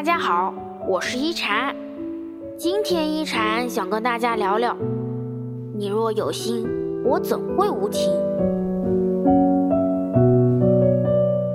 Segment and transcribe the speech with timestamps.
[0.00, 0.54] 大家好，
[0.88, 1.76] 我是一禅。
[2.56, 4.74] 今天一禅想跟大家聊聊：
[5.74, 6.66] 你若有心，
[7.04, 8.10] 我怎会无情？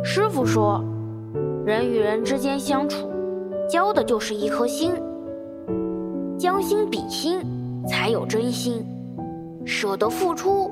[0.04, 0.80] 师傅说，
[1.66, 3.10] 人与人之间相处，
[3.68, 4.92] 交的就是一颗心。
[6.38, 7.42] 将心比心，
[7.88, 8.86] 才有真心；
[9.66, 10.72] 舍得付出，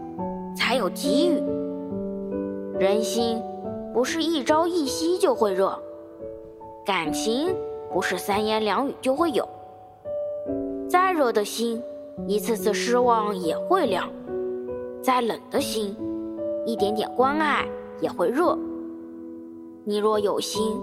[0.55, 1.41] 才有给予。
[2.77, 3.41] 人心
[3.91, 5.75] 不是一朝一夕就会热。
[6.85, 7.55] 感情
[7.93, 9.47] 不是三言两语就会有，
[10.89, 11.81] 再热的心，
[12.27, 14.09] 一次次失望也会凉；
[15.01, 15.95] 再冷的心，
[16.65, 17.65] 一点点关爱
[18.01, 18.57] 也会热。
[19.85, 20.77] 你若有心，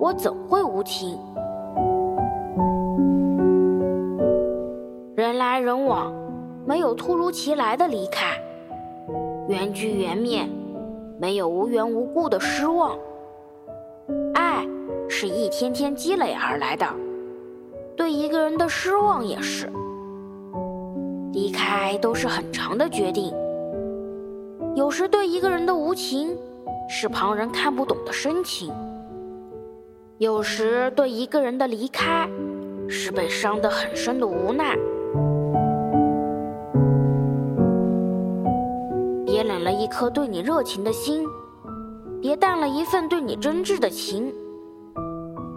[0.00, 1.16] 我怎会无情？
[5.14, 6.12] 人来人往，
[6.66, 8.30] 没有突如其来的离开；
[9.46, 10.48] 缘聚缘灭，
[11.16, 12.98] 没有无缘无故的失望。
[14.34, 14.66] 爱
[15.16, 16.84] 是一天天积累而来的，
[17.96, 19.70] 对一个人的失望也是。
[21.32, 23.32] 离开都是很长的决定。
[24.74, 26.36] 有时对一个人的无情，
[26.88, 28.72] 是旁人看不懂的深情；
[30.18, 32.28] 有时对一个人的离开，
[32.88, 34.76] 是被伤得很深的无奈。
[39.24, 41.24] 别冷了一颗对你热情的心，
[42.20, 44.34] 别淡了一份对你真挚的情。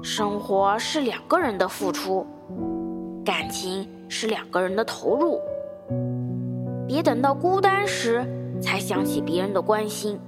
[0.03, 2.25] 生活是两个人的付出，
[3.25, 5.41] 感情是两个人的投入。
[6.87, 8.25] 别等到孤单时
[8.61, 10.19] 才想起别人的关心，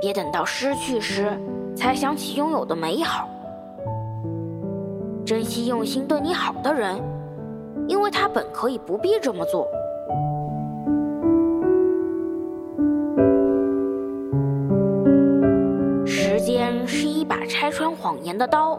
[0.00, 1.36] 别等到失去时
[1.74, 3.28] 才想起拥有的美好。
[5.24, 7.00] 珍惜用心对你好的人，
[7.88, 9.66] 因为他本可以不必这么做。
[16.92, 18.78] 是一把拆穿谎言的刀，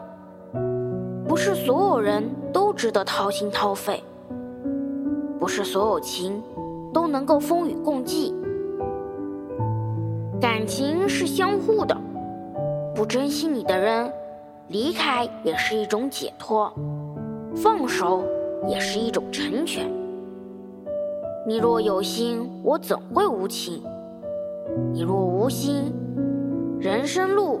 [1.26, 4.00] 不是所有人都值得掏心掏肺，
[5.40, 6.40] 不是所有情
[6.92, 8.32] 都能够风雨共济。
[10.40, 11.96] 感情是相互的，
[12.94, 14.08] 不珍惜你的人，
[14.68, 16.72] 离开也是一种解脱，
[17.56, 18.22] 放手
[18.68, 19.90] 也是一种成全。
[21.48, 23.82] 你若有心，我怎会无情？
[24.92, 25.92] 你若无心，
[26.78, 27.60] 人生路。